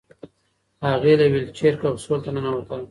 هغې 0.87 1.13
له 1.19 1.25
ویلچیر 1.31 1.73
کپسول 1.81 2.19
ته 2.25 2.29
ننوتله. 2.35 2.79